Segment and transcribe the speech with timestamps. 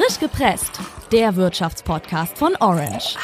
[0.00, 0.80] Frisch gepresst,
[1.12, 3.16] der Wirtschaftspodcast von Orange.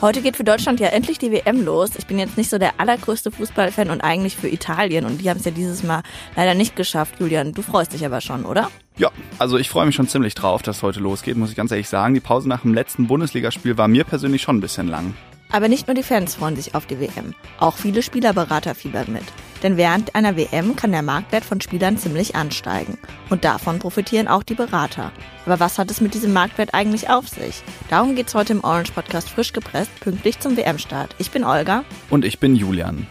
[0.00, 1.90] Heute geht für Deutschland ja endlich die WM los.
[1.98, 5.38] Ich bin jetzt nicht so der allergrößte Fußballfan und eigentlich für Italien und die haben
[5.38, 6.04] es ja dieses Mal
[6.36, 7.14] leider nicht geschafft.
[7.18, 8.70] Julian, du freust dich aber schon, oder?
[8.96, 9.10] Ja,
[9.40, 12.14] also ich freue mich schon ziemlich drauf, dass heute losgeht, muss ich ganz ehrlich sagen.
[12.14, 15.14] Die Pause nach dem letzten Bundesligaspiel war mir persönlich schon ein bisschen lang.
[15.50, 19.24] Aber nicht nur die Fans freuen sich auf die WM, auch viele Spielerberater fiebern mit.
[19.62, 22.98] Denn während einer WM kann der Marktwert von Spielern ziemlich ansteigen.
[23.30, 25.12] Und davon profitieren auch die Berater.
[25.46, 27.62] Aber was hat es mit diesem Marktwert eigentlich auf sich?
[27.88, 31.14] Darum geht's heute im Orange Podcast frisch gepresst, pünktlich zum WM-Start.
[31.18, 31.84] Ich bin Olga.
[32.10, 33.06] Und ich bin Julian.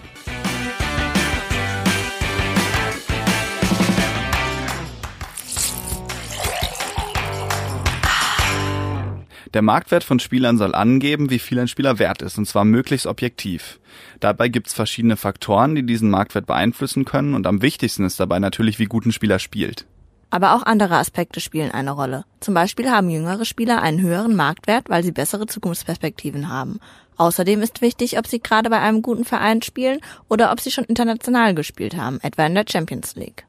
[9.54, 13.06] Der Marktwert von Spielern soll angeben, wie viel ein Spieler wert ist, und zwar möglichst
[13.06, 13.80] objektiv.
[14.22, 18.40] Dabei gibt es verschiedene Faktoren, die diesen Marktwert beeinflussen können, und am wichtigsten ist dabei
[18.40, 19.86] natürlich, wie gut ein Spieler spielt.
[20.30, 22.24] Aber auch andere Aspekte spielen eine Rolle.
[22.40, 26.80] Zum Beispiel haben jüngere Spieler einen höheren Marktwert, weil sie bessere Zukunftsperspektiven haben.
[27.18, 30.00] Außerdem ist wichtig, ob sie gerade bei einem guten Verein spielen
[30.30, 33.46] oder ob sie schon international gespielt haben, etwa in der Champions League.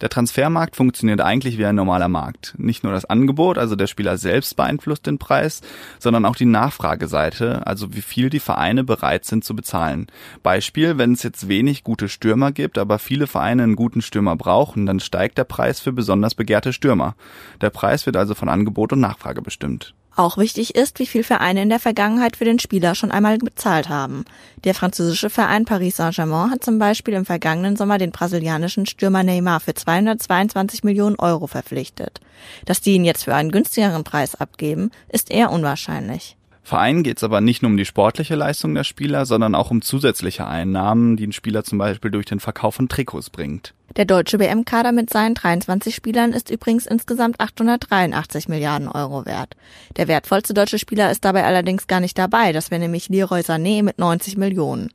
[0.00, 2.54] Der Transfermarkt funktioniert eigentlich wie ein normaler Markt.
[2.58, 5.60] Nicht nur das Angebot, also der Spieler selbst beeinflusst den Preis,
[5.98, 10.06] sondern auch die Nachfrageseite, also wie viel die Vereine bereit sind zu bezahlen.
[10.42, 14.86] Beispiel, wenn es jetzt wenig gute Stürmer gibt, aber viele Vereine einen guten Stürmer brauchen,
[14.86, 17.14] dann steigt der Preis für besonders begehrte Stürmer.
[17.60, 19.94] Der Preis wird also von Angebot und Nachfrage bestimmt.
[20.14, 23.88] Auch wichtig ist, wie viel Vereine in der Vergangenheit für den Spieler schon einmal bezahlt
[23.88, 24.26] haben.
[24.64, 29.60] Der französische Verein Paris Saint-Germain hat zum Beispiel im vergangenen Sommer den brasilianischen Stürmer Neymar
[29.60, 32.20] für 222 Millionen Euro verpflichtet.
[32.66, 36.36] Dass die ihn jetzt für einen günstigeren Preis abgeben, ist eher unwahrscheinlich.
[36.62, 39.82] Vereinen geht es aber nicht nur um die sportliche Leistung der Spieler, sondern auch um
[39.82, 43.74] zusätzliche Einnahmen, die ein Spieler zum Beispiel durch den Verkauf von Trikots bringt.
[43.96, 49.54] Der deutsche WM-Kader mit seinen 23 Spielern ist übrigens insgesamt 883 Milliarden Euro wert.
[49.96, 53.82] Der wertvollste deutsche Spieler ist dabei allerdings gar nicht dabei, das wäre nämlich Leroy Sané
[53.82, 54.90] mit 90 Millionen.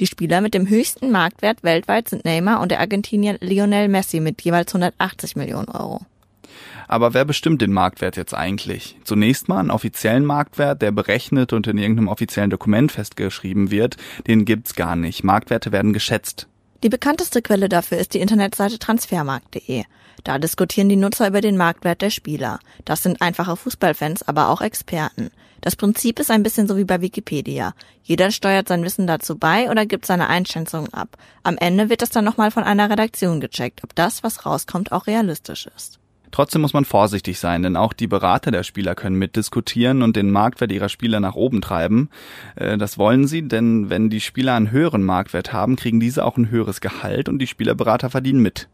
[0.00, 4.40] Die Spieler mit dem höchsten Marktwert weltweit sind Neymar und der Argentinier Lionel Messi mit
[4.40, 6.00] jeweils 180 Millionen Euro.
[6.86, 8.96] Aber wer bestimmt den Marktwert jetzt eigentlich?
[9.04, 14.46] Zunächst mal einen offiziellen Marktwert, der berechnet und in irgendeinem offiziellen Dokument festgeschrieben wird, den
[14.46, 15.22] gibt's gar nicht.
[15.22, 16.48] Marktwerte werden geschätzt.
[16.84, 19.84] Die bekannteste Quelle dafür ist die Internetseite transfermarkt.de.
[20.22, 22.60] Da diskutieren die Nutzer über den Marktwert der Spieler.
[22.84, 25.30] Das sind einfache Fußballfans, aber auch Experten.
[25.60, 27.74] Das Prinzip ist ein bisschen so wie bei Wikipedia.
[28.04, 31.16] Jeder steuert sein Wissen dazu bei oder gibt seine Einschätzung ab.
[31.42, 35.08] Am Ende wird das dann nochmal von einer Redaktion gecheckt, ob das, was rauskommt, auch
[35.08, 35.98] realistisch ist.
[36.30, 40.30] Trotzdem muss man vorsichtig sein, denn auch die Berater der Spieler können mitdiskutieren und den
[40.30, 42.10] Marktwert ihrer Spieler nach oben treiben.
[42.56, 46.36] Äh, das wollen sie, denn wenn die Spieler einen höheren Marktwert haben, kriegen diese auch
[46.36, 48.68] ein höheres Gehalt und die Spielerberater verdienen mit.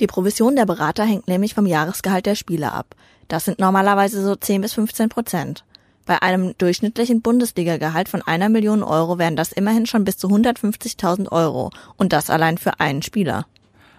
[0.00, 2.96] Die Provision der Berater hängt nämlich vom Jahresgehalt der Spieler ab.
[3.28, 5.64] Das sind normalerweise so 10 bis 15 Prozent.
[6.06, 11.32] Bei einem durchschnittlichen Bundesligagehalt von einer Million Euro wären das immerhin schon bis zu 150.000
[11.32, 13.46] Euro und das allein für einen Spieler.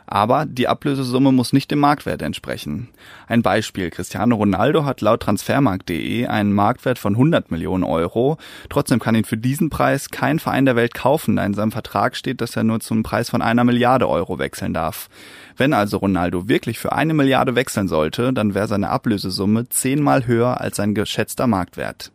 [0.07, 2.89] Aber die Ablösesumme muss nicht dem Marktwert entsprechen.
[3.27, 3.89] Ein Beispiel.
[3.89, 8.37] Cristiano Ronaldo hat laut transfermarkt.de einen Marktwert von 100 Millionen Euro.
[8.69, 12.15] Trotzdem kann ihn für diesen Preis kein Verein der Welt kaufen, da in seinem Vertrag
[12.15, 15.09] steht, dass er nur zum Preis von einer Milliarde Euro wechseln darf.
[15.57, 20.61] Wenn also Ronaldo wirklich für eine Milliarde wechseln sollte, dann wäre seine Ablösesumme zehnmal höher
[20.61, 22.11] als sein geschätzter Marktwert.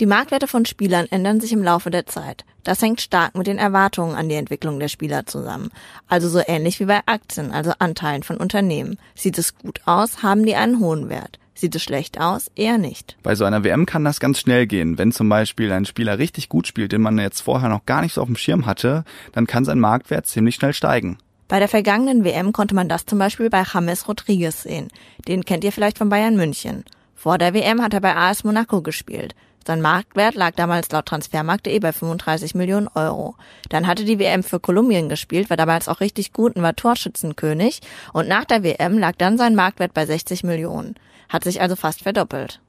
[0.00, 2.44] Die Marktwerte von Spielern ändern sich im Laufe der Zeit.
[2.64, 5.70] Das hängt stark mit den Erwartungen an die Entwicklung der Spieler zusammen.
[6.08, 8.98] Also so ähnlich wie bei Aktien, also Anteilen von Unternehmen.
[9.14, 11.38] Sieht es gut aus, haben die einen hohen Wert.
[11.54, 12.50] Sieht es schlecht aus?
[12.56, 13.16] Eher nicht.
[13.22, 14.96] Bei so einer WM kann das ganz schnell gehen.
[14.96, 18.14] Wenn zum Beispiel ein Spieler richtig gut spielt, den man jetzt vorher noch gar nicht
[18.14, 21.18] so auf dem Schirm hatte, dann kann sein Marktwert ziemlich schnell steigen.
[21.48, 24.88] Bei der vergangenen WM konnte man das zum Beispiel bei James Rodriguez sehen.
[25.28, 26.84] Den kennt ihr vielleicht von Bayern München.
[27.14, 29.34] Vor der WM hat er bei AS Monaco gespielt.
[29.66, 33.36] Sein Marktwert lag damals laut Transfermarkt.de bei 35 Millionen Euro.
[33.68, 37.80] Dann hatte die WM für Kolumbien gespielt, war damals auch richtig gut und war Torschützenkönig.
[38.12, 40.96] Und nach der WM lag dann sein Marktwert bei 60 Millionen.
[41.28, 42.60] Hat sich also fast verdoppelt.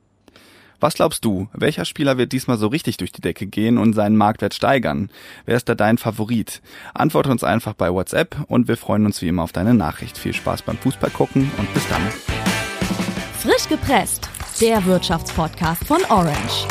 [0.83, 4.17] Was glaubst du, welcher Spieler wird diesmal so richtig durch die Decke gehen und seinen
[4.17, 5.09] Marktwert steigern?
[5.45, 6.61] Wer ist da dein Favorit?
[6.93, 10.17] Antworte uns einfach bei WhatsApp und wir freuen uns wie immer auf deine Nachricht.
[10.17, 12.01] Viel Spaß beim Fußball gucken und bis dann.
[13.39, 14.29] Frisch gepresst,
[14.61, 16.67] der Wirtschaftspodcast von Orange.